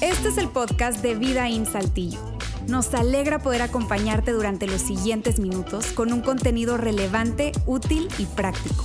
[0.00, 2.18] Este es el podcast de Vida en Saltillo.
[2.68, 8.84] Nos alegra poder acompañarte durante los siguientes minutos con un contenido relevante, útil y práctico.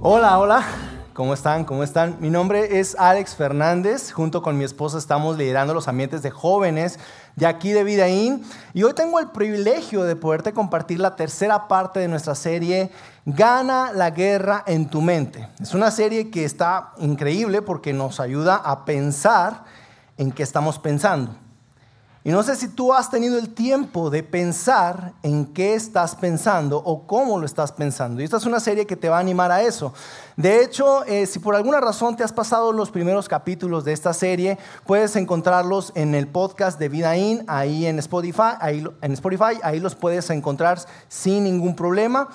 [0.00, 0.66] Hola, hola.
[1.14, 1.64] ¿Cómo están?
[1.64, 2.16] ¿Cómo están?
[2.18, 4.10] Mi nombre es Alex Fernández.
[4.10, 6.98] Junto con mi esposa estamos liderando los ambientes de jóvenes
[7.36, 8.44] de aquí de Vidaín.
[8.72, 12.90] Y hoy tengo el privilegio de poderte compartir la tercera parte de nuestra serie
[13.26, 15.48] Gana la guerra en tu mente.
[15.58, 19.64] Es una serie que está increíble porque nos ayuda a pensar
[20.18, 21.34] en qué estamos pensando.
[22.26, 26.78] Y no sé si tú has tenido el tiempo de pensar en qué estás pensando
[26.78, 28.22] o cómo lo estás pensando.
[28.22, 29.92] Y esta es una serie que te va a animar a eso.
[30.34, 34.14] De hecho, eh, si por alguna razón te has pasado los primeros capítulos de esta
[34.14, 39.60] serie, puedes encontrarlos en el podcast de Vida In, ahí en Spotify, ahí, en Spotify,
[39.62, 42.30] ahí los puedes encontrar sin ningún problema.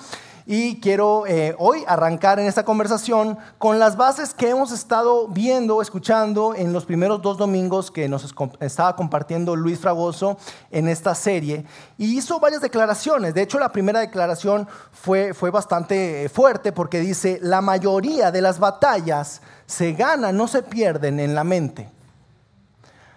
[0.52, 5.80] Y quiero eh, hoy arrancar en esta conversación con las bases que hemos estado viendo,
[5.80, 10.38] escuchando en los primeros dos domingos que nos estaba compartiendo Luis Fragoso
[10.72, 11.64] en esta serie.
[11.98, 13.32] Y hizo varias declaraciones.
[13.32, 18.58] De hecho, la primera declaración fue, fue bastante fuerte porque dice, la mayoría de las
[18.58, 21.88] batallas se ganan, no se pierden en la mente.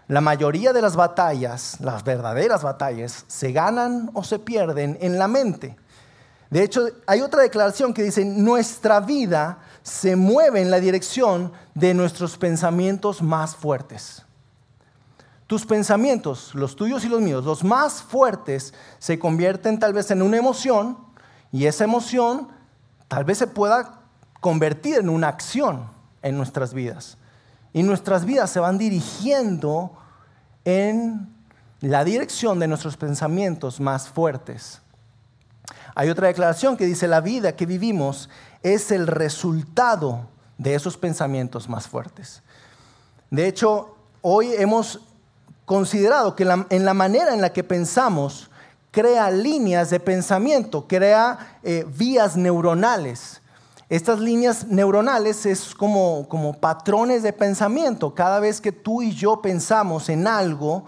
[0.07, 5.27] La mayoría de las batallas, las verdaderas batallas, se ganan o se pierden en la
[5.27, 5.77] mente.
[6.53, 11.95] De hecho, hay otra declaración que dice, nuestra vida se mueve en la dirección de
[11.95, 14.21] nuestros pensamientos más fuertes.
[15.47, 20.21] Tus pensamientos, los tuyos y los míos, los más fuertes, se convierten tal vez en
[20.21, 20.99] una emoción
[21.51, 22.49] y esa emoción
[23.07, 24.01] tal vez se pueda
[24.39, 25.89] convertir en una acción
[26.21, 27.17] en nuestras vidas.
[27.73, 29.97] Y nuestras vidas se van dirigiendo
[30.65, 31.33] en
[31.81, 34.82] la dirección de nuestros pensamientos más fuertes.
[35.95, 38.29] Hay otra declaración que dice, la vida que vivimos
[38.61, 40.27] es el resultado
[40.57, 42.41] de esos pensamientos más fuertes.
[43.29, 45.01] De hecho, hoy hemos
[45.65, 48.49] considerado que en la manera en la que pensamos,
[48.93, 53.41] crea líneas de pensamiento, crea eh, vías neuronales.
[53.89, 58.13] Estas líneas neuronales es como, como patrones de pensamiento.
[58.13, 60.85] Cada vez que tú y yo pensamos en algo,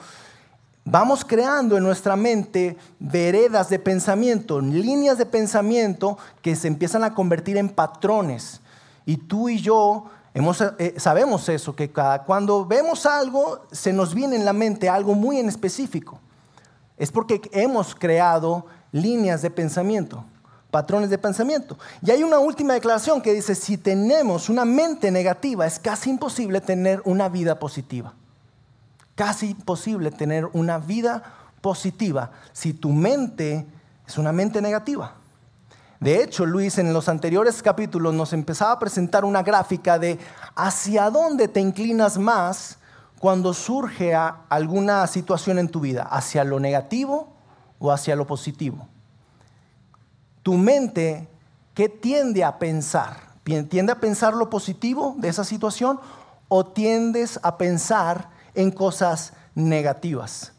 [0.86, 7.14] vamos creando en nuestra mente veredas de pensamiento, líneas de pensamiento que se empiezan a
[7.14, 8.62] convertir en patrones.
[9.06, 14.46] Y tú y yo eh, sabemos eso, que cuando vemos algo se nos viene en
[14.46, 16.20] la mente algo muy en específico.
[16.98, 20.24] Es porque hemos creado líneas de pensamiento,
[20.72, 21.78] patrones de pensamiento.
[22.02, 26.62] Y hay una última declaración que dice, si tenemos una mente negativa, es casi imposible
[26.62, 28.14] tener una vida positiva
[29.16, 31.24] casi imposible tener una vida
[31.62, 33.66] positiva si tu mente
[34.06, 35.16] es una mente negativa.
[36.00, 40.20] De hecho, Luis en los anteriores capítulos nos empezaba a presentar una gráfica de
[40.56, 42.78] hacia dónde te inclinas más
[43.20, 47.34] cuando surge alguna situación en tu vida, hacia lo negativo
[47.80, 48.88] o hacia lo positivo.
[50.44, 51.28] Tu mente,
[51.74, 53.18] ¿qué tiende a pensar?
[53.44, 56.00] ¿Tiende a pensar lo positivo de esa situación
[56.50, 60.54] o tiendes a pensar en cosas negativas.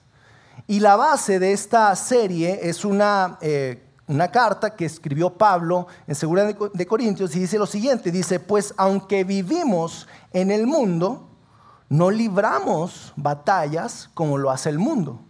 [0.67, 6.15] Y la base de esta serie es una, eh, una carta que escribió Pablo en
[6.15, 11.29] Segunda de Corintios y dice lo siguiente, dice, pues aunque vivimos en el mundo,
[11.89, 15.21] no libramos batallas como lo hace el mundo.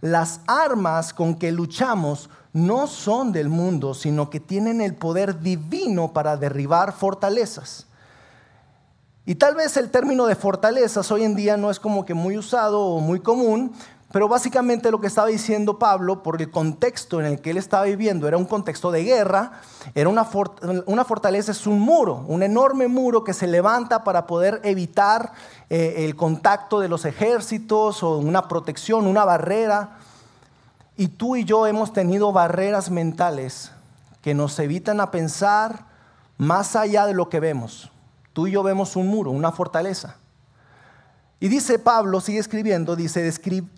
[0.00, 6.12] Las armas con que luchamos no son del mundo, sino que tienen el poder divino
[6.12, 7.87] para derribar fortalezas.
[9.28, 12.38] Y tal vez el término de fortalezas hoy en día no es como que muy
[12.38, 13.74] usado o muy común,
[14.10, 17.84] pero básicamente lo que estaba diciendo Pablo, por el contexto en el que él estaba
[17.84, 19.60] viviendo, era un contexto de guerra,
[19.94, 25.34] era una, fortaleza, es un muro, un enorme muro que se levanta para poder evitar
[25.68, 29.98] eh, el contacto de los ejércitos o una protección, una barrera.
[30.96, 33.72] Y tú y yo hemos tenido barreras mentales
[34.22, 35.84] que nos evitan a pensar
[36.38, 37.90] más allá de lo que vemos
[38.38, 40.14] tú y yo vemos un muro, una fortaleza.
[41.40, 43.28] Y dice Pablo, sigue escribiendo, dice,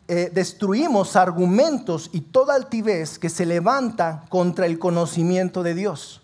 [0.06, 6.20] eh, destruimos argumentos y toda altivez que se levanta contra el conocimiento de Dios.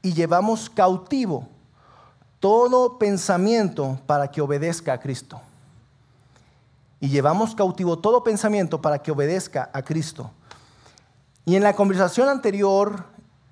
[0.00, 1.48] Y llevamos cautivo
[2.38, 5.42] todo pensamiento para que obedezca a Cristo.
[6.98, 10.30] Y llevamos cautivo todo pensamiento para que obedezca a Cristo.
[11.44, 13.04] Y en la conversación anterior,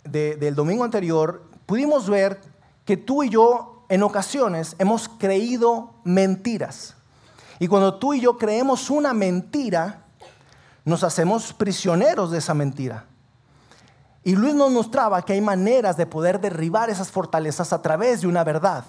[0.04, 2.40] del domingo anterior, pudimos ver
[2.86, 6.94] que tú y yo en ocasiones hemos creído mentiras.
[7.58, 10.04] Y cuando tú y yo creemos una mentira,
[10.84, 13.04] nos hacemos prisioneros de esa mentira.
[14.24, 18.26] Y Luis nos mostraba que hay maneras de poder derribar esas fortalezas a través de
[18.26, 18.84] una verdad.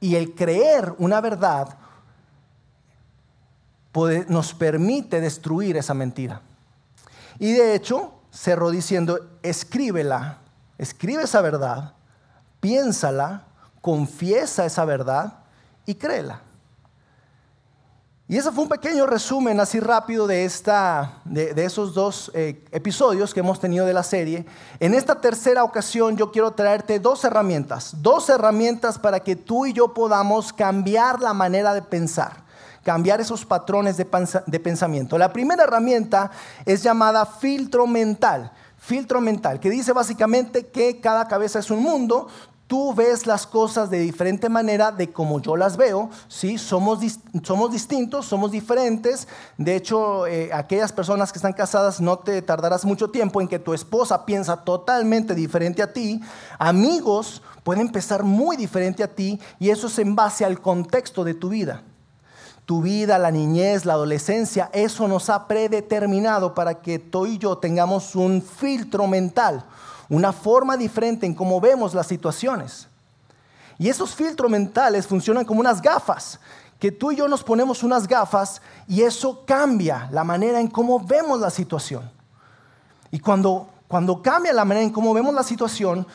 [0.00, 1.78] Y el creer una verdad
[4.28, 6.42] nos permite destruir esa mentira.
[7.38, 10.38] Y de hecho, cerró diciendo, escríbela,
[10.78, 11.94] escribe esa verdad,
[12.60, 13.44] piénsala,
[13.84, 15.40] confiesa esa verdad
[15.84, 16.40] y créela.
[18.26, 23.34] Y ese fue un pequeño resumen así rápido de, esta, de, esos dos eh, episodios
[23.34, 24.46] que hemos tenido de la serie.
[24.80, 29.74] En esta tercera ocasión yo quiero traerte dos herramientas, dos herramientas para que tú y
[29.74, 32.42] yo podamos cambiar la manera de pensar,
[32.82, 34.06] cambiar esos patrones de,
[34.46, 35.18] de pensamiento.
[35.18, 36.30] La primera herramienta
[36.64, 38.50] es llamada filtro mental
[38.84, 42.28] filtro mental, que dice básicamente que cada cabeza es un mundo,
[42.74, 46.58] tú ves las cosas de diferente manera de como yo las veo, ¿sí?
[46.58, 46.98] Somos,
[47.44, 49.28] somos distintos, somos diferentes.
[49.56, 53.60] De hecho, eh, aquellas personas que están casadas no te tardarás mucho tiempo en que
[53.60, 56.20] tu esposa piensa totalmente diferente a ti.
[56.58, 61.34] Amigos pueden pensar muy diferente a ti y eso es en base al contexto de
[61.34, 61.84] tu vida.
[62.66, 67.56] Tu vida, la niñez, la adolescencia, eso nos ha predeterminado para que tú y yo
[67.56, 69.64] tengamos un filtro mental
[70.08, 72.88] una forma diferente en cómo vemos las situaciones.
[73.78, 76.38] Y esos filtros mentales funcionan como unas gafas,
[76.78, 81.00] que tú y yo nos ponemos unas gafas y eso cambia la manera en cómo
[81.00, 82.10] vemos la situación.
[83.10, 86.06] Y cuando, cuando cambia la manera en cómo vemos la situación,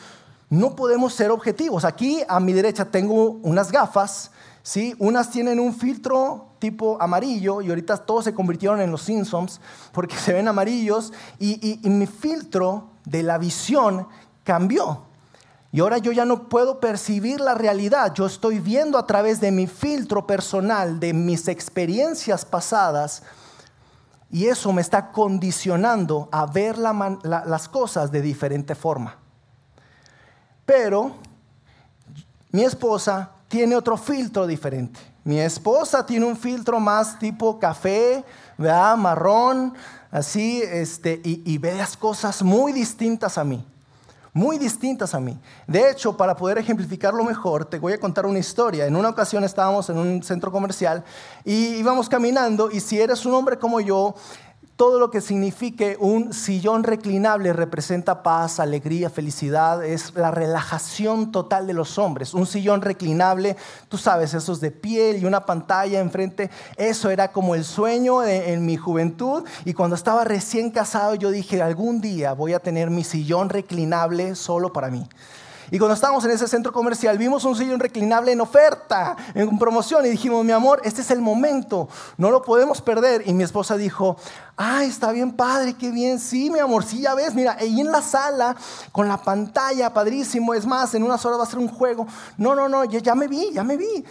[0.48, 1.84] no podemos ser objetivos.
[1.84, 4.30] Aquí a mi derecha tengo unas gafas,
[4.62, 4.94] ¿sí?
[4.98, 9.60] unas tienen un filtro tipo amarillo y ahorita todos se convirtieron en los Simpsons
[9.92, 14.08] porque se ven amarillos y mi filtro de la visión
[14.44, 15.04] cambió.
[15.72, 18.12] Y ahora yo ya no puedo percibir la realidad.
[18.12, 23.22] Yo estoy viendo a través de mi filtro personal, de mis experiencias pasadas.
[24.30, 29.16] Y eso me está condicionando a ver las cosas de diferente forma.
[30.66, 31.14] Pero
[32.50, 34.98] mi esposa tiene otro filtro diferente.
[35.22, 38.24] Mi esposa tiene un filtro más tipo café,
[38.56, 38.96] ¿verdad?
[38.96, 39.74] marrón,
[40.10, 43.64] así, este, y, ve las cosas muy distintas a mí,
[44.32, 45.38] muy distintas a mí.
[45.66, 48.86] De hecho, para poder ejemplificarlo mejor, te voy a contar una historia.
[48.86, 51.04] En una ocasión estábamos en un centro comercial
[51.44, 54.14] y íbamos caminando y si eres un hombre como yo,
[54.80, 61.66] todo lo que signifique un sillón reclinable representa paz, alegría, felicidad, es la relajación total
[61.66, 62.32] de los hombres.
[62.32, 63.58] Un sillón reclinable,
[63.90, 66.48] tú sabes, esos de piel y una pantalla enfrente,
[66.78, 69.44] eso era como el sueño en, mi juventud.
[69.66, 74.34] Y cuando estaba recién casado, yo dije, algún día voy a tener mi sillón reclinable
[74.34, 75.06] solo para mí.
[75.70, 80.04] Y cuando estábamos en ese centro comercial, vimos un sillón reclinable en oferta, en promoción,
[80.06, 83.22] y dijimos, mi amor, este es el momento, no lo podemos perder.
[83.26, 84.16] Y mi esposa dijo,
[84.56, 87.92] ay, está bien padre, qué bien, sí, mi amor, sí, ya ves, mira, ahí en
[87.92, 88.56] la sala,
[88.92, 92.06] con la pantalla, padrísimo, es más, en unas horas va a ser un juego.
[92.36, 94.04] No, no, no, ya, ya me vi, ya me vi.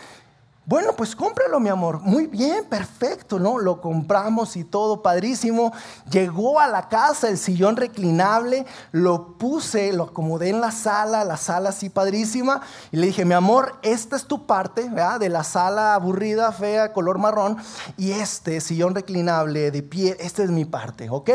[0.69, 2.00] Bueno, pues cómpralo, mi amor.
[2.01, 3.57] Muy bien, perfecto, ¿no?
[3.57, 5.74] Lo compramos y todo, padrísimo.
[6.12, 11.38] Llegó a la casa el sillón reclinable, lo puse, lo acomodé en la sala, la
[11.38, 12.62] sala así padrísima,
[12.92, 15.19] y le dije, mi amor, esta es tu parte, ¿verdad?
[15.19, 17.57] De la sala aburrida, fea, color marrón,
[17.98, 21.31] y este sillón reclinable de pie, esta es mi parte, ¿ok?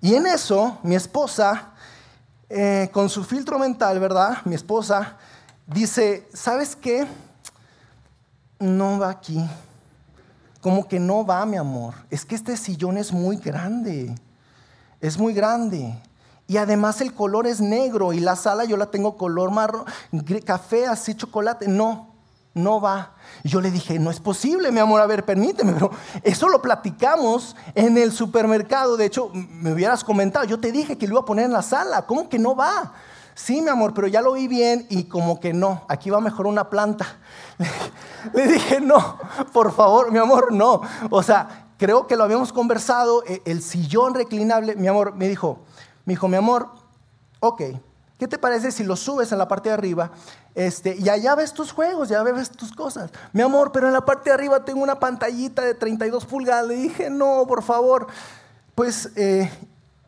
[0.00, 1.74] Y en eso, mi esposa,
[2.48, 4.38] eh, con su filtro mental, ¿verdad?
[4.44, 5.16] Mi esposa
[5.68, 7.06] dice, ¿sabes qué?
[8.62, 9.44] No va aquí.
[10.60, 11.94] Como que no va, mi amor.
[12.08, 14.14] Es que este sillón es muy grande.
[15.00, 15.98] Es muy grande.
[16.46, 19.84] Y además el color es negro y la sala yo la tengo color marrón,
[20.44, 21.66] café, así chocolate.
[21.66, 22.14] No,
[22.54, 23.14] no va.
[23.42, 25.90] yo le dije, no es posible, mi amor, a ver, permíteme, pero
[26.22, 28.96] eso lo platicamos en el supermercado.
[28.96, 31.62] De hecho, me hubieras comentado, yo te dije que lo iba a poner en la
[31.62, 32.06] sala.
[32.06, 32.92] ¿Cómo que no va?
[33.34, 36.46] Sí, mi amor, pero ya lo vi bien y como que no, aquí va mejor
[36.46, 37.06] una planta.
[38.34, 39.18] Le dije, no,
[39.52, 40.82] por favor, mi amor, no.
[41.10, 45.60] O sea, creo que lo habíamos conversado, e, el sillón reclinable, mi amor, me dijo,
[46.04, 46.68] me dijo, mi amor,
[47.40, 47.62] ok,
[48.18, 50.10] ¿qué te parece si lo subes en la parte de arriba?
[50.54, 53.10] Este, y allá ves tus juegos, ya ves tus cosas.
[53.32, 56.66] Mi amor, pero en la parte de arriba tengo una pantallita de 32 pulgadas.
[56.66, 58.08] Le dije, no, por favor.
[58.74, 59.50] Pues eh,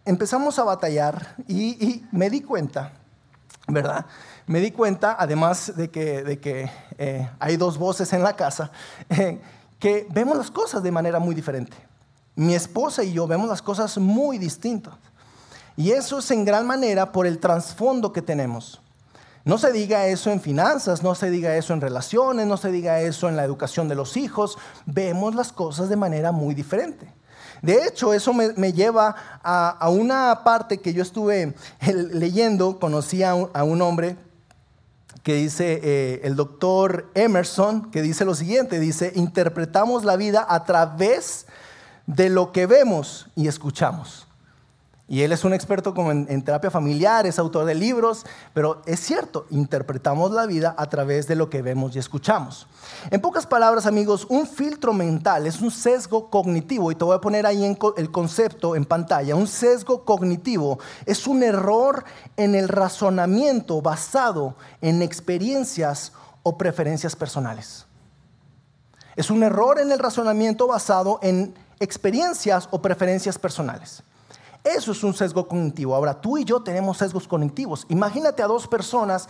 [0.04, 2.93] empezamos a batallar y me di cuenta
[3.68, 4.06] ¿verdad?
[4.47, 8.71] Me di cuenta, además de que, de que eh, hay dos voces en la casa,
[9.78, 11.76] que vemos las cosas de manera muy diferente.
[12.37, 14.94] Mi esposa y yo vemos las cosas muy distintas.
[15.76, 18.80] Y eso es en gran manera por el trasfondo que tenemos.
[19.44, 23.00] No se diga eso en finanzas, no se diga eso en relaciones, no se diga
[23.00, 24.56] eso en la educación de los hijos.
[24.87, 27.12] Vemos las cosas de manera muy diferente.
[27.64, 31.54] De hecho, eso me, lleva a, una parte que yo estuve
[32.12, 34.16] leyendo, conocí a un, hombre
[35.23, 40.64] que dice, eh, el doctor Emerson, que dice lo siguiente, dice, interpretamos la vida a
[40.64, 41.47] través
[42.06, 44.24] de lo que vemos y escuchamos.
[45.06, 49.00] Y él es un experto como en, terapia familiar, es autor de libros, pero es
[49.00, 52.66] cierto, interpretamos la vida a través de lo que vemos y escuchamos.
[53.11, 57.20] En pocas palabras, amigos, un filtro mental es un sesgo cognitivo, y te voy a
[57.20, 59.37] poner ahí el concepto en pantalla.
[59.37, 62.02] Un sesgo cognitivo es un error
[62.38, 67.84] en el razonamiento basado en experiencias o preferencias personales.
[69.16, 74.02] Es un error en el razonamiento basado en experiencias o preferencias personales.
[74.64, 75.94] Eso es un sesgo cognitivo.
[75.94, 77.85] Ahora, tú y yo tenemos sesgos cognitivos.
[77.90, 79.28] Imagínate a dos personas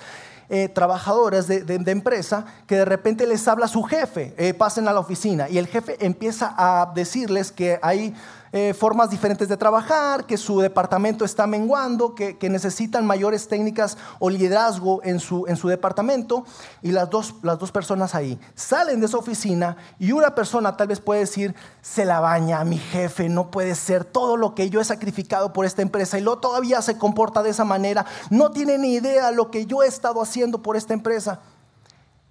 [0.48, 5.00] eh, trabajadoras de, empresa que de repente les habla su jefe, eh, pasen a la
[5.00, 8.14] oficina y el jefe empieza a decirles que hay
[8.56, 14.30] eh, formas diferentes de trabajar, que su departamento está menguando, que, necesitan mayores técnicas o
[14.30, 16.44] liderazgo en su, en su departamento.
[16.80, 20.86] Y las dos, las dos personas ahí salen de esa oficina y una persona tal
[20.86, 24.80] vez puede decir, se la baña mi jefe, no puede ser todo lo que yo
[24.80, 28.78] he sacrificado por esta empresa y lo todavía se comporta de esa manera, no tiene
[28.78, 31.40] ni idea lo que yo he estado haciendo por esta empresa.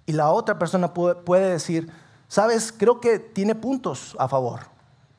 [0.06, 1.92] Y la otra persona puede decir,
[2.28, 4.73] sabes, creo que tiene puntos a favor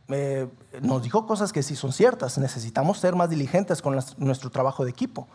[0.09, 0.47] eh,
[0.81, 2.37] nos dijo cosas que sí son ciertas.
[2.37, 5.27] Necesitamos ser más diligentes con nuestro trabajo de equipo.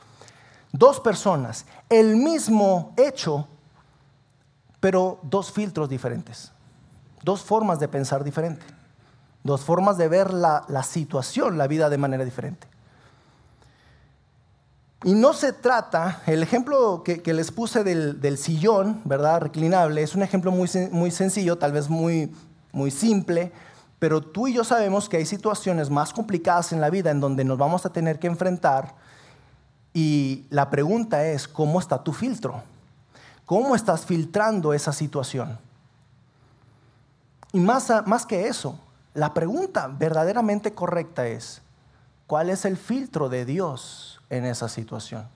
[0.73, 3.49] Dos personas, el mismo hecho,
[4.79, 6.53] pero dos filtros diferentes.
[7.23, 8.65] Dos formas de pensar diferente.
[9.43, 12.69] Dos formas de ver la, situación, la vida de manera diferente.
[15.03, 19.41] Y no se trata, el ejemplo que, les puse del, sillón, ¿verdad?
[19.41, 22.33] Reclinable, es un ejemplo muy, muy sencillo, tal vez muy,
[22.73, 23.51] muy simple,
[24.01, 27.45] pero tú y yo sabemos que hay situaciones más complicadas en la vida en donde
[27.45, 28.95] nos vamos a tener que enfrentar
[29.93, 32.63] y la pregunta es, ¿cómo está tu filtro?
[33.45, 35.59] ¿Cómo estás filtrando esa situación?
[37.53, 38.79] Y más, más que eso,
[39.13, 41.61] la pregunta verdaderamente correcta es,
[42.27, 45.29] ¿cuál es el filtro de Dios en esa situación?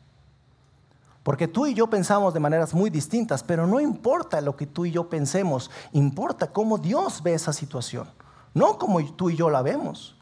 [1.23, 4.87] Porque tú y yo pensamos de maneras muy distintas, pero no importa lo que tú
[4.87, 8.09] y yo pensemos, importa cómo Dios ve esa situación
[8.55, 10.17] no como tú y yo la vemos.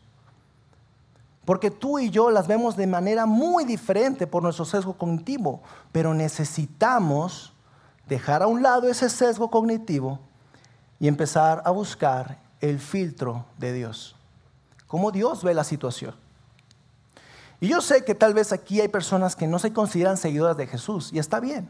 [1.44, 5.60] Porque tú y yo las vemos de manera muy diferente por nuestro sesgo cognitivo,
[5.90, 7.52] pero necesitamos
[8.08, 10.18] dejar a un lado ese sesgo cognitivo
[10.98, 14.16] y empezar a buscar el filtro de Dios.
[14.86, 16.14] Cómo Dios ve la situación.
[17.60, 20.66] Y yo sé que tal vez aquí hay personas que no se consideran seguidoras de
[20.66, 21.68] Jesús, y está bien.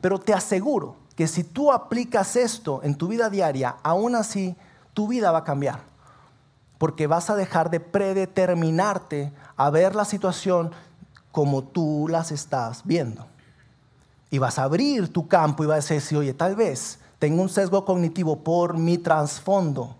[0.00, 4.56] Pero te aseguro que si tú aplicas esto en tu vida diaria, aún así
[4.94, 5.80] tu vida va a cambiar.
[6.78, 10.72] Porque vas a dejar de predeterminarte a ver la situación
[11.32, 13.26] como tú las estás viendo.
[14.30, 17.48] Y vas a abrir tu campo y vas a decir, oye, tal vez tengo un
[17.48, 19.96] sesgo cognitivo por mi trasfondo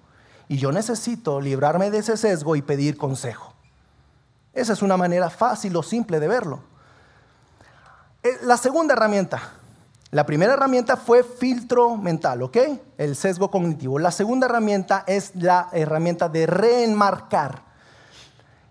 [0.49, 3.53] y yo necesito librarme de ese sesgo y pedir consejo.
[4.55, 6.61] Esa es una manera fácil o simple de verlo.
[8.23, 9.53] Eh, la segunda herramienta,
[10.11, 12.57] la primera herramienta fue filtro mental, ¿ok?
[12.97, 13.99] El sesgo cognitivo.
[13.99, 17.63] La segunda herramienta es la herramienta de reenmarcar.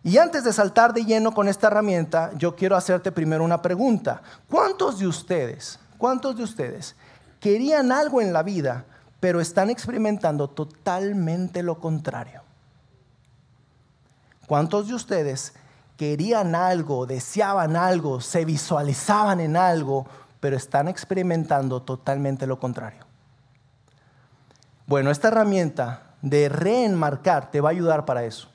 [0.03, 4.21] Y antes de saltar de lleno con esta herramienta, yo quiero hacerte primero una pregunta.
[4.49, 6.95] ¿Cuántos de ustedes, cuántos de ustedes
[7.39, 8.85] querían algo en la vida,
[9.19, 12.41] pero están experimentando totalmente lo contrario?
[14.47, 15.53] ¿Cuántos de ustedes
[15.97, 20.07] querían algo, deseaban algo, se visualizaban en algo,
[20.39, 23.05] pero están experimentando totalmente lo contrario.
[24.85, 28.49] Bueno, esta herramienta de reenmarcar te va a ayudar para eso.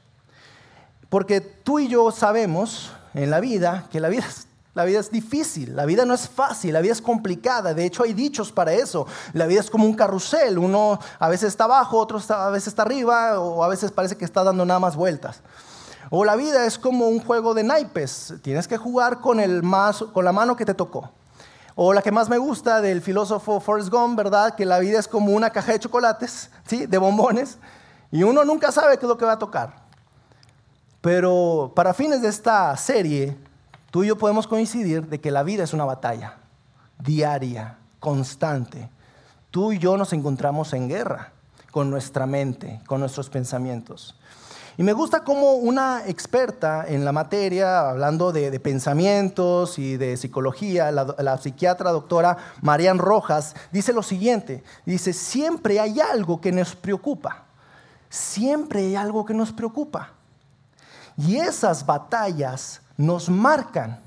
[1.08, 5.10] Porque tú y yo sabemos en la vida que la vida es, la vida es
[5.10, 7.74] difícil, la vida no es fácil, la vida es complicada.
[7.74, 9.06] De hecho, hay dichos para eso.
[9.34, 10.58] La vida es como un carrusel.
[10.58, 14.24] Uno a veces está abajo, otro a veces está arriba, o a veces parece que
[14.24, 15.42] está dando nada más vueltas.
[16.08, 18.34] O la vida es como un juego de naipes.
[18.40, 21.10] Tienes que jugar con, el más, con la mano que te tocó.
[21.74, 24.54] O la que más me gusta del filósofo Forrest Gump, ¿verdad?
[24.54, 26.86] Que la vida es como una caja de chocolates, ¿sí?
[26.86, 27.58] De bombones.
[28.10, 29.82] Y uno nunca sabe qué es lo que va a tocar.
[31.00, 33.36] Pero para fines de esta serie,
[33.90, 36.36] tú y yo podemos coincidir de que la vida es una batalla
[36.98, 38.88] diaria, constante.
[39.50, 41.32] Tú y yo nos encontramos en guerra
[41.70, 44.14] con nuestra mente, con nuestros pensamientos.
[44.78, 50.90] Y me gusta como una experta en la materia, hablando de, pensamientos y de psicología,
[50.90, 57.44] la, psiquiatra doctora Marian Rojas, dice lo siguiente, dice, siempre hay algo que nos preocupa,
[58.08, 60.12] siempre hay algo que nos preocupa.
[61.18, 64.00] Y esas batallas nos marcan.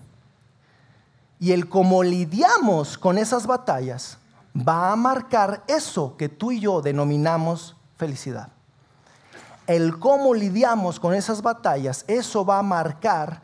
[1.40, 4.18] Y el cómo lidiamos con esas batallas
[4.56, 8.55] va a marcar eso que tú y yo denominamos felicidad.
[9.68, 13.42] El cómo lidiamos con esas batallas, eso va a marcar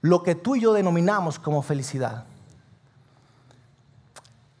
[0.00, 2.24] lo que tú y yo denominamos como felicidad.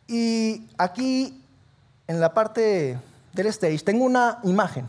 [0.06, 1.42] Y aquí,
[2.06, 2.98] en la parte
[3.32, 4.88] del stage, tengo una imagen.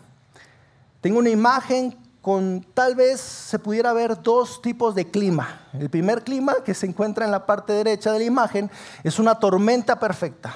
[1.00, 5.62] Tengo una imagen con tal vez se pudiera ver dos tipos de clima.
[5.74, 8.70] El primer clima, que se encuentra en la parte derecha de la imagen,
[9.04, 10.56] es una tormenta perfecta.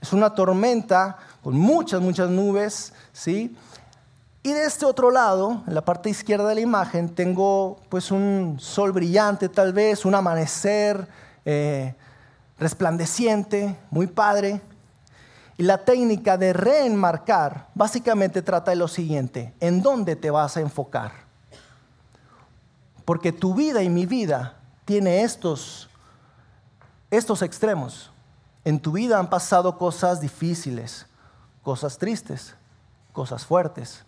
[0.00, 3.56] Es una tormenta con muchas, muchas nubes, ¿sí?
[4.46, 8.58] Y de este otro lado, en la parte izquierda de la imagen, tengo pues un
[8.60, 11.08] sol brillante tal vez, un amanecer
[11.44, 11.96] eh,
[12.56, 14.60] resplandeciente, muy padre.
[15.56, 20.60] Y la técnica de reenmarcar básicamente trata de lo siguiente, ¿en dónde te vas a
[20.60, 21.10] enfocar?
[23.04, 25.90] Porque tu vida y mi vida tiene estos,
[27.10, 28.12] estos extremos.
[28.64, 31.06] En tu vida han pasado cosas difíciles,
[31.64, 32.54] cosas tristes,
[33.12, 34.05] cosas fuertes,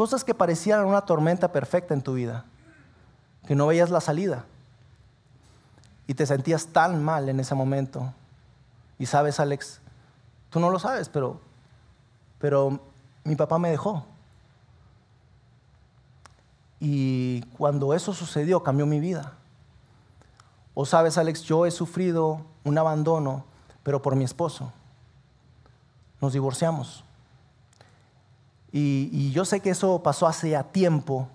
[0.00, 2.46] cosas que parecían una tormenta perfecta en tu vida,
[3.46, 4.46] que no veías la salida
[6.06, 8.10] y te sentías tan mal en ese momento.
[8.98, 9.82] Y sabes, Alex,
[10.48, 11.38] Tú no lo sabes, pero,
[12.38, 12.80] pero
[13.24, 14.06] mi papá me dejó.
[16.80, 19.34] Y cuando eso sucedió, cambió mi vida.
[20.72, 23.44] O sabes, Alex, yo he sufrido un abandono,
[23.82, 24.72] pero por mi esposo.
[26.22, 27.04] Nos divorciamos.
[28.72, 31.28] Y, yo sé que eso pasó hace tiempo,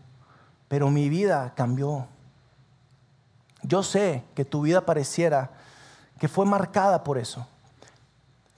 [0.68, 2.08] pero mi vida cambió.
[3.62, 5.52] Yo sé que tu vida pareciera
[6.20, 7.46] que fue marcada por eso.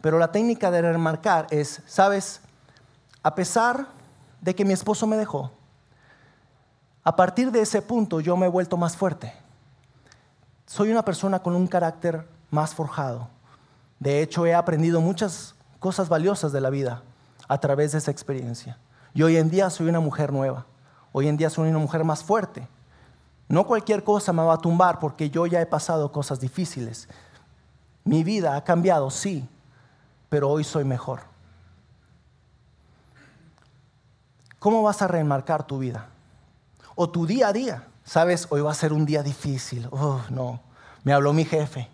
[0.02, 2.42] Pero la técnica de remarcar es, sabes,
[3.24, 3.88] a pesar
[4.42, 5.52] de que mi esposo me dejó,
[7.04, 9.34] a partir de ese punto yo me he vuelto más fuerte.
[10.68, 13.30] Soy una persona con un carácter más forjado.
[14.00, 17.02] De hecho, he aprendido muchas cosas valiosas de la vida
[17.48, 18.78] a través de esa experiencia.
[19.14, 20.66] Y hoy en día soy una mujer nueva.
[21.12, 22.68] Hoy en día soy una mujer más fuerte.
[23.48, 27.08] No cualquier cosa me va a tumbar porque yo ya he pasado cosas difíciles.
[28.04, 29.48] Mi vida ha cambiado, sí,
[30.30, 31.22] pero hoy soy mejor.
[34.60, 36.08] ¿Cómo vas a remarcar tu vida?
[36.96, 37.88] O tu día a día.
[38.04, 39.88] Sabes, hoy va a ser un día difícil.
[39.92, 40.62] Oh, no,
[41.04, 41.90] me habló mi jefe.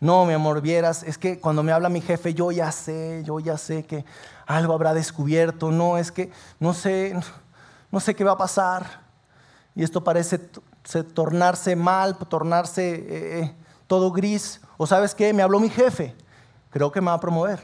[0.00, 3.38] No, mi amor, vieras, es que cuando me habla mi jefe, yo ya sé, yo
[3.38, 4.04] ya sé que
[4.46, 5.70] algo habrá descubierto.
[5.70, 7.14] No, es que no sé,
[7.92, 9.02] no sé qué va a pasar.
[9.74, 10.38] Y esto parece
[11.14, 13.54] tornarse mal, tornarse eh, eh,
[13.86, 14.60] todo gris.
[14.78, 16.16] O sabes qué, me habló mi jefe
[16.70, 17.60] creo que me va a promover.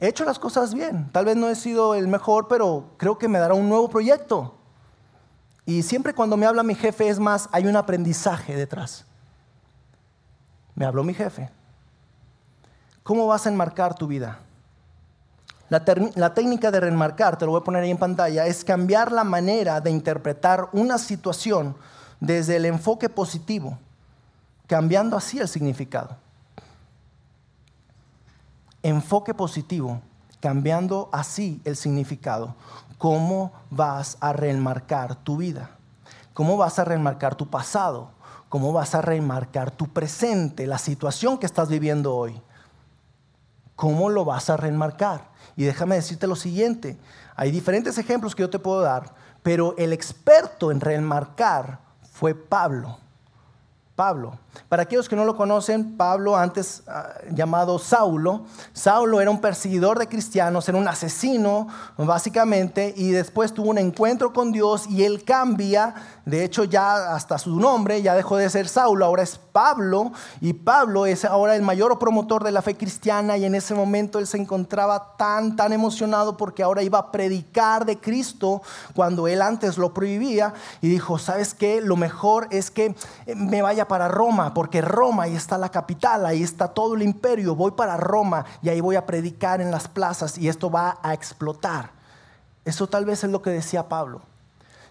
[0.00, 1.10] He hecho las cosas bien.
[1.12, 4.54] Tal vez no he sido el mejor, pero creo que me dará un nuevo proyecto.
[5.66, 9.06] Y siempre cuando me habla mi jefe es más, hay un aprendizaje detrás.
[10.74, 11.50] Me habló mi jefe.
[13.02, 14.38] ¿Cómo vas a enmarcar tu vida?
[15.68, 19.24] La, técnica de remarcar, te lo voy a poner ahí en pantalla, es cambiar la
[19.24, 21.74] manera de interpretar una situación
[22.20, 23.78] desde el enfoque positivo,
[24.66, 26.16] cambiando así el significado
[28.84, 30.00] enfoque positivo,
[30.40, 32.54] cambiando así el significado.
[32.98, 35.70] ¿Cómo vas a reenmarcar tu vida?
[36.34, 38.10] ¿Cómo vas a reenmarcar tu pasado?
[38.54, 42.40] ¿Cómo vas a reenmarcar tu presente, la situación que estás viviendo hoy?
[43.74, 45.28] ¿Cómo lo vas a reenmarcar?
[45.56, 46.96] Y déjame decirte lo siguiente,
[47.34, 49.12] hay diferentes ejemplos que yo te puedo dar,
[49.42, 51.80] pero el experto en reenmarcar
[52.12, 52.96] fue Pablo.
[53.96, 54.38] Pablo.
[54.68, 59.98] Para aquellos que no lo conocen, Pablo, antes ah, llamado Saulo, Saulo era un perseguidor
[59.98, 65.24] de cristianos, era un asesino, básicamente, y después tuvo un encuentro con Dios y él
[65.24, 70.12] cambia, de hecho ya hasta su nombre, ya dejó de ser Saulo, ahora es Pablo,
[70.40, 74.18] y Pablo es ahora el mayor promotor de la fe cristiana, y en ese momento
[74.18, 78.62] él se encontraba tan, tan emocionado porque ahora iba a predicar de Cristo
[78.94, 81.80] cuando él antes lo prohibía, y dijo, ¿sabes qué?
[81.80, 82.94] Lo mejor es que
[83.36, 87.54] me vaya para Roma, porque Roma, ahí está la capital, ahí está todo el imperio,
[87.54, 91.14] voy para Roma y ahí voy a predicar en las plazas y esto va a
[91.14, 91.90] explotar.
[92.64, 94.20] Eso tal vez es lo que decía Pablo.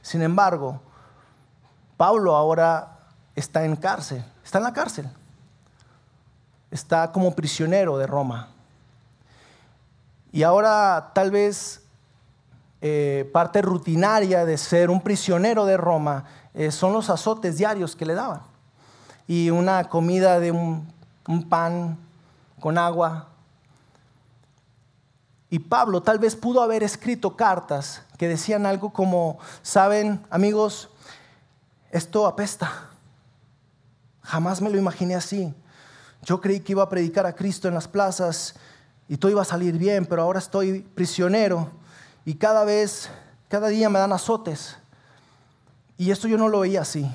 [0.02, 0.80] Sin embargo,
[1.98, 3.00] Pablo ahora
[3.36, 5.10] está en cárcel, está en la cárcel,
[6.72, 8.48] está como prisionero de Roma.
[10.32, 11.84] Y ahora tal vez
[12.82, 18.06] eh, parte rutinaria de ser un prisionero de Roma eh, son los azotes diarios que
[18.06, 18.53] le daban
[19.28, 20.92] y una comida de un,
[21.50, 21.98] pan
[22.60, 23.30] con agua.
[25.50, 30.90] Y Pablo tal vez pudo haber escrito cartas que decían algo como, saben amigos,
[31.92, 32.90] esto apesta.
[34.24, 35.54] Jamás me lo imaginé así.
[36.24, 38.56] Yo creí que iba a predicar a Cristo en las plazas
[39.08, 41.70] y todo iba a salir bien, pero ahora estoy prisionero
[42.26, 43.10] y cada vez,
[43.50, 44.78] cada día me dan azotes.
[45.98, 47.10] Y esto yo no lo veía así.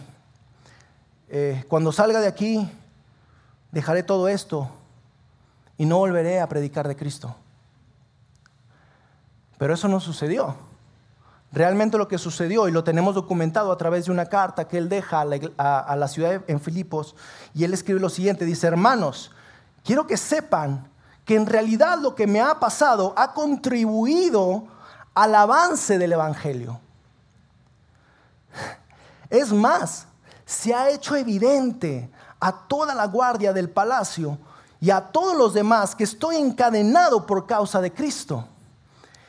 [1.31, 2.71] Eh, cuando salga de aquí,
[3.71, 4.71] dejaré todo esto
[5.77, 7.35] y no volveré a predicar de Cristo.
[9.59, 10.57] Pero eso no sucedió.
[11.53, 14.89] Realmente lo que sucedió, y lo tenemos documentado a través de una carta que él
[14.89, 17.15] deja a la, ciudad en Filipos,
[17.55, 19.31] y él escribe lo siguiente, dice, hermanos,
[19.83, 20.89] quiero que sepan
[21.25, 24.67] que en realidad lo que me ha pasado ha contribuido
[25.15, 26.81] al avance del Evangelio.
[29.31, 30.08] Es más,
[30.49, 34.39] se ha hecho evidente a toda la guardia del palacio
[34.81, 38.49] y a todos los demás que estoy encadenado por causa de Cristo.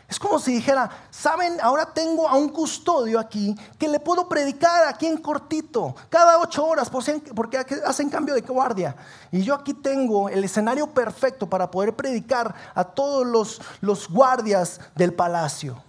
[0.08, 4.88] Es como si dijera, saben, ahora tengo a un custodio aquí que le puedo predicar
[4.88, 8.96] aquí en cortito, cada ocho horas, porque hacen cambio de guardia.
[9.30, 14.80] Y yo aquí tengo el escenario perfecto para poder predicar a todos los, los guardias
[14.96, 15.84] del palacio.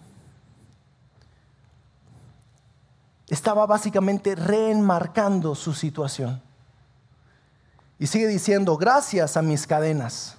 [3.30, 6.42] Estaba básicamente reenmarcando su situación.
[7.98, 10.36] Y sigue diciendo, gracias a mis cadenas.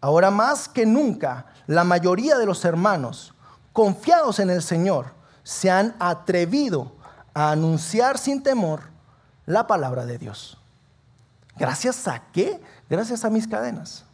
[0.00, 3.34] Ahora más que nunca la mayoría de los hermanos,
[3.72, 6.92] confiados en el Señor, se han atrevido
[7.34, 8.80] a anunciar sin temor
[9.44, 10.58] la palabra de Dios.
[11.56, 12.62] ¿Gracias a qué?
[12.88, 14.04] Gracias a mis cadenas.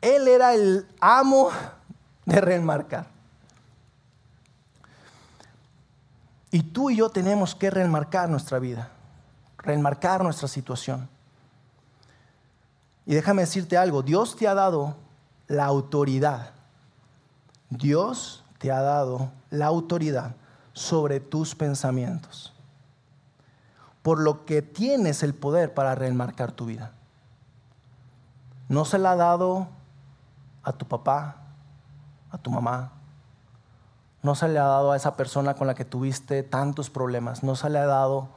[0.00, 1.50] Él era el amo
[2.24, 3.13] de reenmarcar.
[6.54, 8.88] Y tú y yo tenemos que reenmarcar nuestra vida,
[9.58, 11.08] reenmarcar nuestra situación.
[13.04, 14.94] Y déjame decirte algo, Dios te ha dado
[15.48, 16.52] la autoridad.
[17.70, 20.36] Dios te ha dado la autoridad
[20.72, 22.52] sobre tus pensamientos.
[24.02, 26.92] Por lo que tienes el poder para reenmarcar tu vida.
[28.68, 29.66] No se la ha dado
[30.62, 31.34] a tu papá,
[32.30, 32.92] a tu mamá.
[34.24, 37.42] No se le ha dado a esa persona con la que tuviste tantos problemas.
[37.42, 38.30] No se le ha dado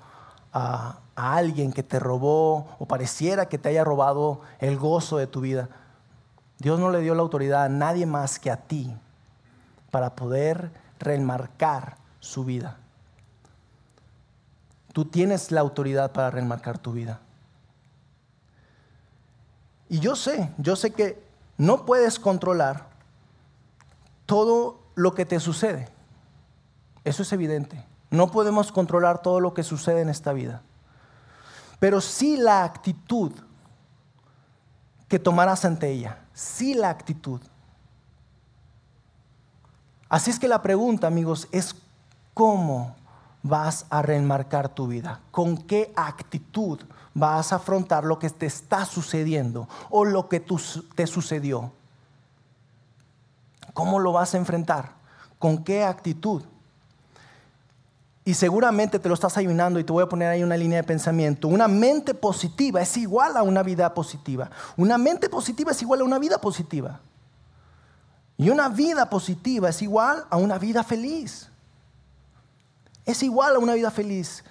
[0.51, 5.39] a, alguien que te robó o pareciera que te haya robado el gozo de tu
[5.39, 5.69] vida.
[6.59, 8.93] Dios no le dio la autoridad a nadie más que a ti
[9.89, 12.75] para poder reenmarcar su vida.
[14.91, 17.21] Tú tienes la autoridad para reenmarcar tu vida.
[19.87, 21.23] Y yo sé, yo sé que
[21.57, 22.87] no puedes controlar
[24.25, 25.87] todo lo que te sucede.
[27.03, 27.85] Eso es evidente.
[28.09, 30.63] No podemos controlar todo lo que sucede en esta vida.
[31.79, 33.31] Pero sí la actitud
[35.07, 36.25] que tomarás ante ella.
[36.33, 37.39] Sí la actitud.
[40.09, 41.75] Así es que la pregunta, amigos, es
[42.33, 42.95] cómo
[43.43, 45.21] vas a reenmarcar tu vida.
[45.29, 46.79] ¿Con qué actitud
[47.13, 51.71] vas a afrontar lo que te está sucediendo o lo que te sucedió?
[53.77, 54.89] ¿Cómo lo vas a enfrentar?
[55.37, 56.41] ¿Con qué actitud?
[58.25, 60.83] Y seguramente te lo estás ayunando y te voy a poner ahí una línea de
[60.83, 61.47] pensamiento.
[61.47, 64.49] Una mente positiva es igual a una vida positiva.
[64.77, 67.01] Una mente positiva es igual a una vida positiva.
[68.35, 71.47] Y una vida positiva es igual a una vida feliz.
[73.05, 74.43] Es igual a una vida feliz.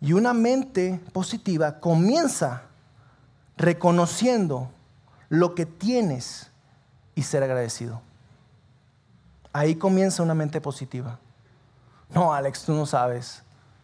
[0.00, 2.62] Y una mente positiva comienza
[3.56, 4.70] reconociendo
[5.28, 6.49] lo que tienes
[7.14, 8.00] y ser agradecido.
[9.52, 11.18] Ahí comienza una mente positiva.
[12.14, 13.42] No, Alex, tú no sabes.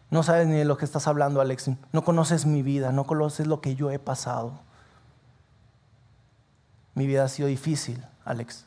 [0.09, 1.69] No sabes ni de lo que estás hablando, Alex.
[1.91, 4.59] No conoces mi vida, no conoces lo que yo he pasado.
[6.93, 8.65] Mi vida ha sido difícil, Alex.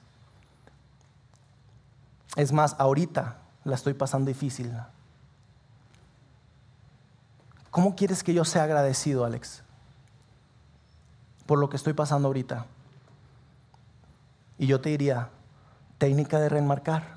[2.37, 4.73] Es más, ahorita la estoy pasando difícil.
[7.71, 9.63] ¿Cómo quieres que yo sea agradecido, Alex?
[11.47, 12.67] Por lo que estoy pasando ahorita.
[14.61, 15.31] Y yo te diría,
[15.97, 17.15] técnica de reenmarcar.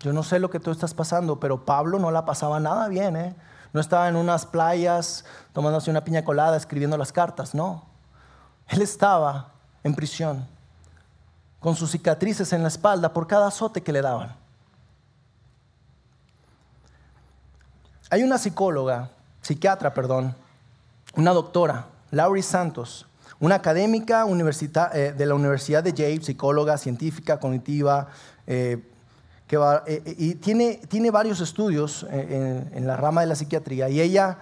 [0.00, 3.16] Yo no sé lo que tú estás pasando, pero Pablo no la pasaba nada bien,
[3.16, 3.34] ¿eh?
[3.72, 7.86] No estaba en unas playas tomándose una piña colada, escribiendo las cartas, no.
[8.68, 9.52] Él estaba
[9.84, 10.46] en prisión,
[11.60, 14.36] con sus cicatrices en la espalda por cada azote que le daban.
[18.10, 19.08] Hay una psicóloga,
[19.40, 20.36] psiquiatra, perdón,
[21.14, 23.06] una doctora, Laurie Santos,
[23.40, 24.26] una académica
[24.92, 28.08] eh, de la Universidad de Yale, psicóloga, científica, cognitiva,
[28.46, 28.82] eh,
[29.46, 33.88] que eh, eh, y tiene, tiene varios estudios eh, en, la rama de la psiquiatría
[33.88, 34.38] y ella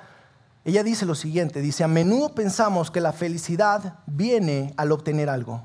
[0.64, 5.64] ella dice lo siguiente, dice, a menudo pensamos que la felicidad viene al obtener algo,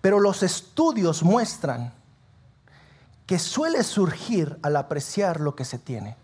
[0.00, 1.92] pero los estudios muestran
[3.24, 6.16] que suele surgir al apreciar lo que se tiene.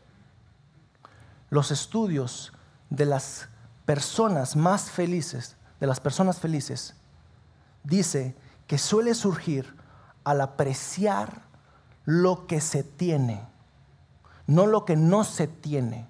[1.48, 2.52] Los estudios
[2.90, 3.48] de las
[3.86, 6.94] personas más felices, de las personas felices,
[7.82, 9.74] dice que suele surgir
[10.22, 11.42] al apreciar
[12.04, 13.42] lo que se tiene,
[14.46, 16.06] no lo que no se tiene.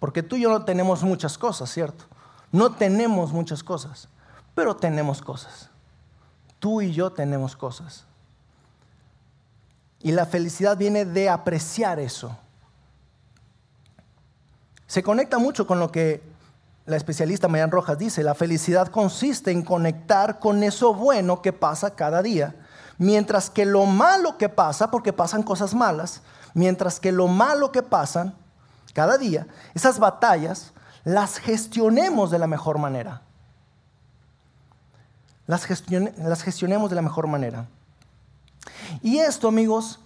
[0.00, 2.06] Porque tú y yo no tenemos muchas cosas, ¿cierto?
[2.50, 4.08] No tenemos muchas cosas,
[4.54, 5.68] pero tenemos cosas.
[6.58, 8.06] Tú y yo tenemos cosas.
[10.02, 12.36] Y la felicidad viene de apreciar eso.
[14.86, 16.22] Se conecta mucho con lo que
[16.86, 18.22] la especialista Mayan Rojas dice.
[18.22, 22.56] La felicidad consiste en conectar con eso bueno que pasa cada día.
[22.98, 26.22] Mientras que lo malo que pasa, porque pasan cosas malas,
[26.54, 28.34] mientras que lo malo que pasan
[28.92, 30.72] cada día, esas batallas,
[31.04, 33.22] las gestionemos de la mejor manera.
[35.46, 37.66] Las, gestionemos de la mejor manera.
[39.02, 39.98] Y esto, amigos,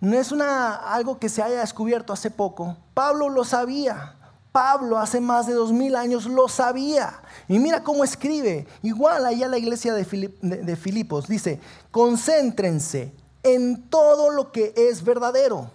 [0.00, 2.76] no es una, algo que se haya descubierto hace poco.
[2.94, 4.14] Pablo lo sabía.
[4.52, 7.22] Pablo hace más de dos mil años lo sabía.
[7.48, 8.66] Y mira cómo escribe.
[8.82, 11.58] Igual allá la iglesia de, de Filipos dice,
[11.90, 13.12] concéntrense
[13.42, 15.70] en todo lo que es verdadero.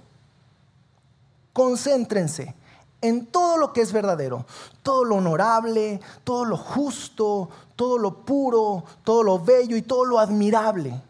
[1.54, 2.56] Concéntrense
[3.02, 4.46] en todo lo que es verdadero,
[4.82, 10.20] todo lo honorable, todo lo justo, todo lo puro, todo lo bello y todo lo
[10.20, 11.02] admirable.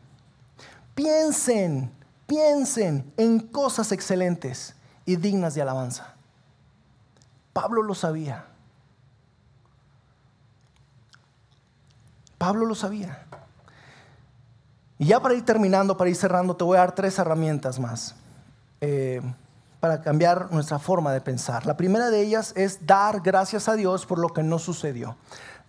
[0.95, 1.91] Piensen,
[2.25, 4.75] piensen en cosas excelentes
[5.05, 6.16] y dignas de alabanza.
[7.57, 8.45] Pablo lo sabía.
[12.37, 13.25] Pablo lo sabía.
[14.99, 18.13] Y ya para ir terminando, para ir cerrando, te voy a dar tres herramientas más.
[18.79, 19.23] Eh,
[19.79, 21.65] para cambiar nuestra forma de pensar.
[21.65, 25.17] La primera de ellas es dar gracias a Dios por lo que no sucedió.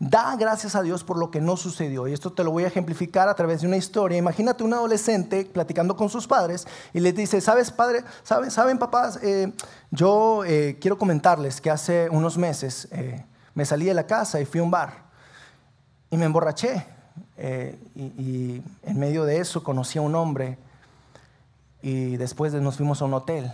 [0.00, 2.06] Da gracias a Dios por lo que no sucedió.
[2.06, 4.16] Y esto te lo voy a ejemplificar a través de una historia.
[4.16, 8.04] Imagínate un adolescente platicando con sus padres y les dice, ¿sabes, padre?
[8.22, 9.18] ¿Saben, ¿saben papás?
[9.22, 9.52] Eh,
[9.90, 14.44] yo eh, quiero comentarles que hace unos meses eh, me salí de la casa y
[14.44, 14.92] fui a un bar
[16.10, 16.86] y me emborraché.
[17.94, 20.58] Y, en medio de eso conocí a un hombre
[21.82, 23.52] y después nos fuimos a un hotel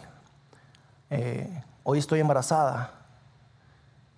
[1.84, 3.03] hoy estoy embarazada.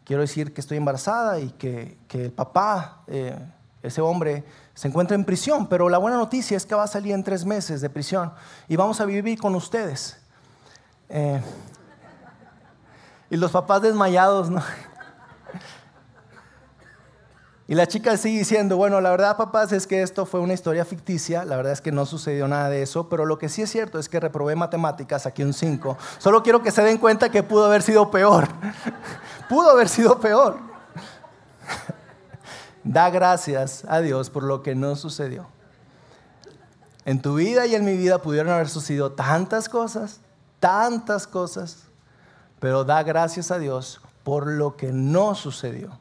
[0.06, 3.36] Quiero decir que estoy embarazada y que, el papá, eh,
[3.82, 7.12] ese hombre, se encuentra en prisión, pero la buena noticia es que va a salir
[7.12, 8.32] en tres meses de prisión
[8.68, 10.16] y vamos a vivir con ustedes.
[11.08, 11.42] Eh,
[13.30, 14.62] y los papás desmayados, ¿no?
[17.68, 20.84] Y la chica sigue diciendo, bueno, la verdad, papás, es que esto fue una historia
[20.84, 23.70] ficticia, la verdad es que no sucedió nada de eso, pero lo que sí es
[23.70, 25.98] cierto es que reprobé matemáticas, aquí un 5.
[26.18, 28.46] Solo quiero que se den cuenta que pudo haber sido peor.
[29.48, 30.58] Pudo haber sido peor.
[32.84, 35.46] da gracias a Dios por lo que no sucedió.
[37.04, 40.20] En tu vida y en mi vida pudieron haber sucedido tantas cosas,
[40.58, 41.84] tantas cosas,
[42.58, 45.98] pero da gracias a Dios por lo que no sucedió.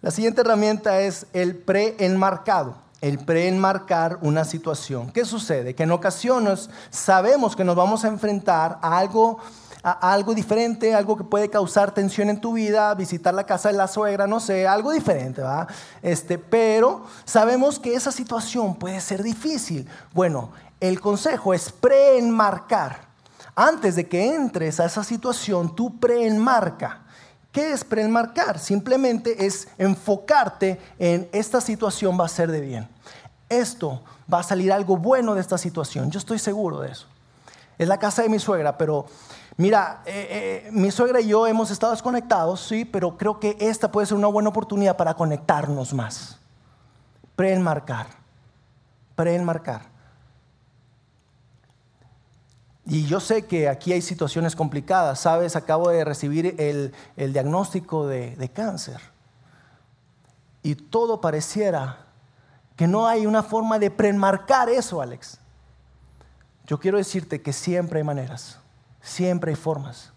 [0.00, 5.12] La siguiente herramienta es el preenmarcado, el preenmarcar una situación.
[5.12, 5.74] ¿Qué sucede?
[5.74, 9.38] Que en ocasiones sabemos que nos vamos a enfrentar a algo,
[9.82, 13.88] algo diferente, algo que puede causar tensión en tu vida, visitar la casa de la
[13.88, 15.66] suegra, no sé, algo diferente, ¿va?
[16.02, 19.88] Este, pero sabemos que esa situación puede ser difícil.
[20.12, 23.08] Bueno, el consejo es preenmarcar.
[23.54, 27.02] Antes de que entres a esa situación, tú preenmarca.
[27.52, 28.58] ¿Qué es preenmarcar?
[28.58, 32.88] Simplemente es enfocarte en esta situación va a ser de bien.
[33.48, 36.10] Esto va a salir algo bueno de esta situación.
[36.10, 37.06] Yo estoy seguro de eso.
[37.76, 39.06] Es la casa de mi suegra, pero
[39.56, 43.90] mira, eh, eh, mi suegra y yo hemos estado desconectados, sí, pero creo que esta
[43.90, 46.38] puede ser una buena oportunidad para conectarnos más.
[47.36, 48.06] Preenmarcar.
[49.16, 49.82] Preenmarcar.
[52.86, 55.20] Y yo sé que aquí hay situaciones complicadas.
[55.20, 56.92] Sabes, acabo de recibir el,
[57.32, 59.00] diagnóstico de, de cáncer.
[60.62, 62.06] Y todo pareciera
[62.76, 65.38] que no hay una forma de premarcar eso, Alex.
[66.70, 68.59] Yo quiero decirte que siempre hay maneras,
[69.00, 70.12] siempre hay formas.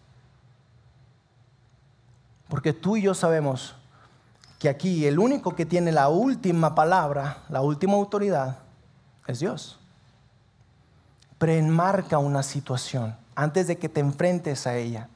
[2.48, 3.76] Porque tú y yo sabemos
[4.60, 8.60] que aquí el único que tiene la última palabra, la última autoridad,
[9.28, 9.80] es Dios
[11.44, 15.10] preenmarca una situación antes de que te enfrentes a ella.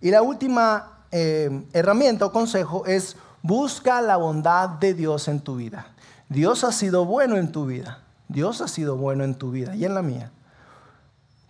[0.00, 5.56] Y la última eh, herramienta o consejo es busca la bondad de Dios en tu
[5.56, 5.88] vida.
[6.30, 7.98] Dios ha sido bueno en tu vida.
[8.28, 10.30] Dios ha sido bueno en tu vida y en la mía.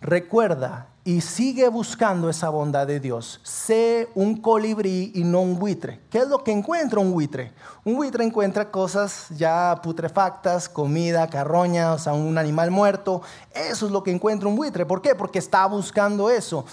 [0.07, 3.41] Recuerda y sigue buscando esa bondad de Dios.
[3.43, 5.99] Sé un colibrí y no un buitre.
[6.09, 7.51] ¿Qué es lo que encuentra un buitre?
[7.83, 13.21] Un buitre encuentra cosas ya putrefactas, comida, carroña, o sea, un animal muerto.
[13.53, 14.85] Eso es lo que encuentra un buitre.
[14.85, 15.13] ¿Por qué?
[15.13, 16.63] Porque está buscando eso.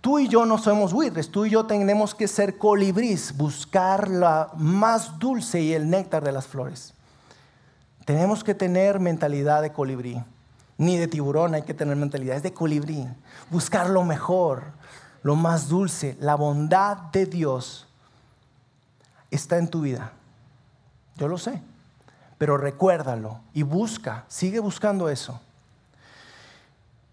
[0.00, 4.52] Tú y yo no somos buitres, tú y yo tenemos que ser colibrís, buscar la
[4.56, 6.94] más dulce y el néctar de las flores.
[8.04, 10.22] Tenemos que tener mentalidad de colibrí
[10.80, 13.06] ni de tiburón hay que tener mentalidad, es de colibrí.
[13.50, 14.62] Buscar lo mejor,
[15.22, 17.86] lo más dulce, la bondad de Dios
[19.30, 20.12] está en tu vida.
[21.16, 21.60] Yo lo sé,
[22.38, 25.38] pero recuérdalo y busca, sigue buscando eso.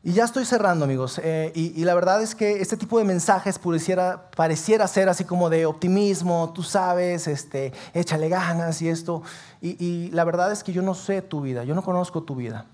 [0.02, 1.20] Y ya estoy cerrando, amigos.
[1.22, 5.50] Eh, y, la verdad es que este tipo de mensajes pareciera, pareciera ser así como
[5.50, 9.24] de optimismo, tú sabes, este, échale ganas y esto.
[9.60, 12.66] y la verdad es que yo no sé tu vida, yo no conozco tu vida.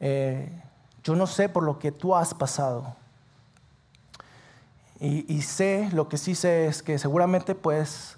[0.00, 0.62] Eh,
[1.02, 2.96] yo no sé por lo que tú has pasado.
[4.98, 8.16] Y, sé, lo que sí sé es que seguramente pues,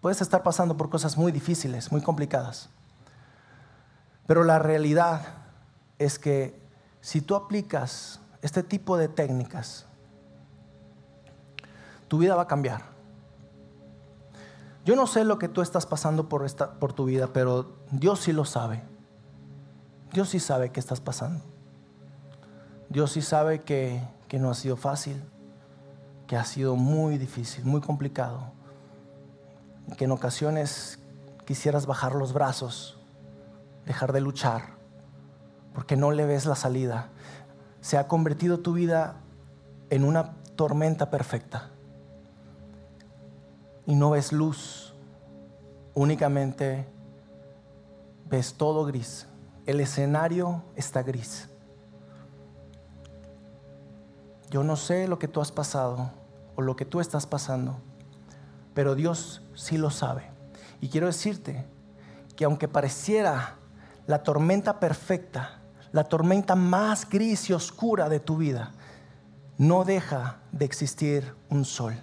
[0.00, 2.68] puedes estar pasando por cosas muy difíciles, muy complicadas.
[4.26, 5.22] Pero la realidad
[6.00, 6.60] es que
[7.00, 9.86] si tú aplicas este tipo de técnicas,
[12.08, 12.82] tu vida va a cambiar.
[14.84, 18.20] Yo no sé lo que tú estás pasando por, esta, por tu vida, pero Dios
[18.20, 18.82] sí lo sabe.
[20.16, 21.44] Dios sí sabe qué estás pasando.
[22.88, 25.22] Dios sí sabe que, que no ha sido fácil,
[26.26, 28.50] que ha sido muy difícil, muy complicado.
[29.98, 31.00] Que en ocasiones
[31.44, 32.98] quisieras bajar los brazos,
[33.84, 34.78] dejar de luchar,
[35.74, 37.10] porque no le ves la salida.
[37.82, 39.16] Se ha convertido tu vida
[39.90, 41.68] en una tormenta perfecta
[43.84, 44.94] y no ves luz,
[45.92, 46.88] únicamente
[48.30, 49.26] ves todo gris
[49.66, 51.48] el escenario está gris.
[54.48, 56.12] Yo no sé lo que tú has pasado
[56.54, 57.76] o lo que tú estás pasando,
[58.74, 60.30] pero Dios sí lo sabe.
[60.80, 61.66] Y quiero decirte
[62.36, 63.56] que aunque pareciera
[64.06, 68.72] la tormenta perfecta, la tormenta más gris y oscura de tu vida,
[69.58, 71.94] no deja de existir un sol.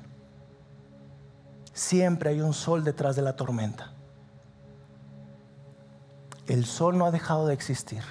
[1.71, 3.92] Siempre hay un sol detrás de la tormenta
[6.47, 8.03] el sol no ha dejado de existir.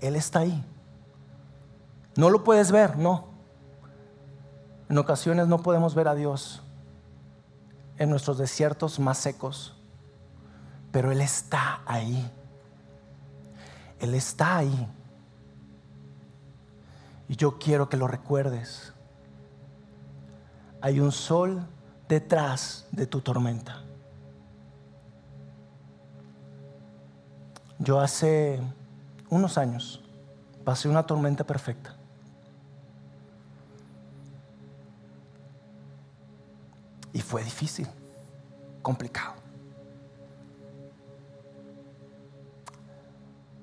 [0.00, 0.64] Él está ahí.
[2.16, 3.28] No lo puedes ver, no.
[4.88, 6.62] En ocasiones no podemos ver a Dios
[7.98, 9.74] en nuestros desiertos más secos,
[10.92, 12.30] pero Él está ahí.
[13.98, 14.88] Él está ahí.
[17.28, 18.92] Y yo quiero que lo recuerdes.
[20.80, 21.66] Hay un sol
[22.08, 23.85] detrás de tu tormenta.
[27.78, 28.60] Yo hace
[29.28, 30.02] unos años
[30.64, 31.94] pasé una tormenta perfecta.
[37.12, 37.86] Y fue difícil,
[38.82, 39.34] complicado.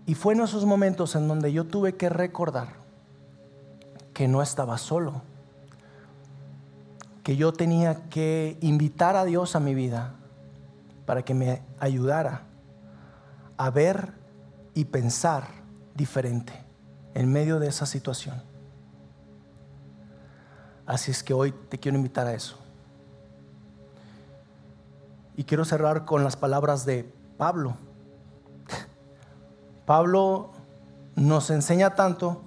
[0.06, 2.70] Y fue en esos momentos en donde yo tuve que recordar
[4.14, 5.22] que no estaba solo,
[7.24, 10.16] que yo tenía que invitar a Dios a mi vida
[11.06, 12.53] para que me ayudara
[13.58, 14.14] a ver
[14.74, 15.48] y pensar
[15.96, 16.54] diferente
[17.14, 18.42] en medio de esa situación.
[20.86, 22.58] Así es que hoy te quiero invitar a eso.
[25.36, 27.76] Y quiero cerrar con las palabras de Pablo.
[29.86, 30.52] Pablo
[31.16, 32.42] nos enseña tanto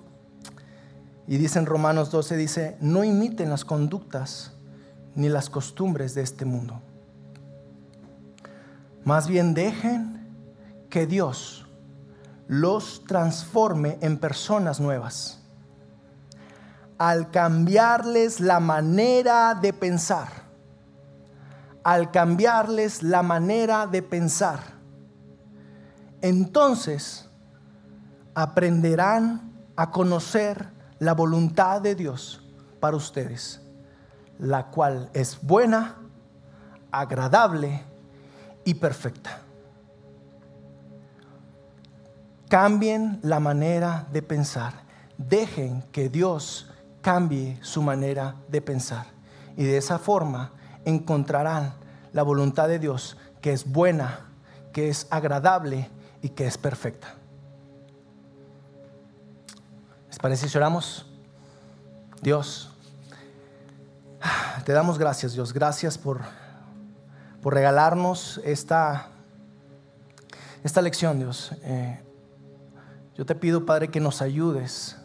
[1.26, 4.52] y dice en Romanos 12, dice, no imiten las conductas
[5.14, 6.80] ni las costumbres de este mundo.
[9.04, 10.15] Más bien dejen
[10.88, 11.66] que Dios
[12.48, 15.40] los transforme en personas nuevas.
[16.98, 20.28] Al cambiarles la manera de pensar,
[21.82, 24.60] al cambiarles la manera de pensar,
[26.22, 27.28] entonces
[28.34, 30.68] aprenderán a conocer
[30.98, 32.42] la voluntad de Dios
[32.80, 33.60] para ustedes,
[34.38, 35.96] la cual es buena,
[36.90, 37.82] agradable
[38.64, 39.45] y perfecta.
[42.48, 44.72] Cambien la manera de pensar.
[45.18, 46.70] Dejen que Dios
[47.02, 49.06] cambie su manera de pensar.
[49.56, 50.52] Y de esa forma
[50.84, 51.74] encontrarán
[52.12, 54.20] la voluntad de Dios que es buena,
[54.72, 55.90] que es agradable
[56.22, 57.14] y que es perfecta.
[60.08, 61.06] ¿Les parece si oramos?
[62.22, 62.70] Dios,
[64.64, 65.52] te damos gracias, Dios.
[65.52, 66.20] Gracias por,
[67.42, 69.08] por regalarnos esta,
[70.64, 71.52] esta lección, Dios.
[71.62, 72.00] Eh,
[73.16, 74.96] yo te pido, Padre, que nos ayudes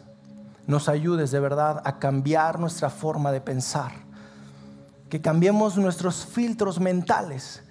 [0.66, 3.92] nos ayudes de verdad a cambiar nuestra forma de pensar,
[5.08, 7.62] que cambiemos nuestros filtros mentales,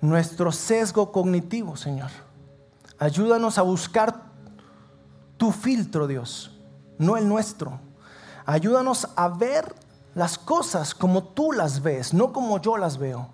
[0.00, 2.10] nuestro sesgo cognitivo, Señor.
[2.98, 4.30] Ayúdanos a buscar
[5.36, 6.58] tu filtro, Dios,
[6.98, 7.80] no el nuestro.
[8.44, 9.74] Ayúdanos a ver
[10.14, 13.30] las cosas como tú las ves, no como yo las veo.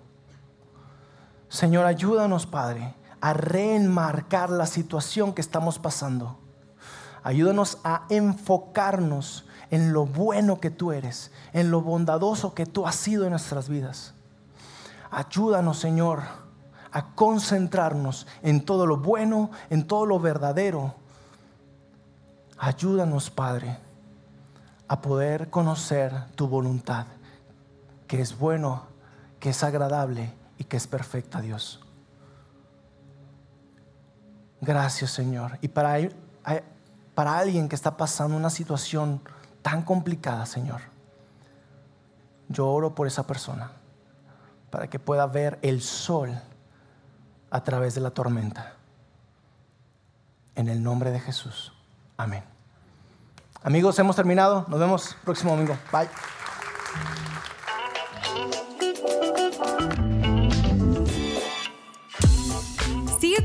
[1.49, 6.37] Señor, ayúdanos, Padre, a reenmarcar la situación que estamos pasando.
[7.23, 12.95] Ayúdanos a enfocarnos en lo bueno que tú eres, en lo bondadoso que tú has
[12.95, 14.13] sido en nuestras vidas.
[15.11, 16.21] Ayúdanos, Señor,
[16.91, 20.95] a concentrarnos en todo lo bueno, en todo lo verdadero.
[22.57, 23.77] Ayúdanos, Padre,
[24.87, 27.07] a poder conocer tu voluntad,
[28.07, 28.83] que es bueno,
[29.39, 31.86] que es agradable y que es perfecta, Dios.
[34.61, 35.57] Gracias, Señor.
[35.61, 35.97] Y para,
[37.13, 39.21] para alguien que está pasando una situación
[39.61, 40.81] tan complicada, Señor,
[42.49, 43.71] yo oro por esa persona,
[44.69, 46.39] para que pueda ver el sol
[47.49, 48.73] a través de la tormenta.
[50.55, 51.73] En el nombre de Jesús.
[52.17, 52.43] Amén.
[53.63, 54.65] Amigos, hemos terminado.
[54.67, 55.77] Nos vemos próximo domingo.
[55.91, 56.07] Bye.